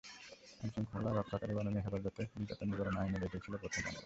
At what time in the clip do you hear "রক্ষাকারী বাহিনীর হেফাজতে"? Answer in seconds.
1.11-2.21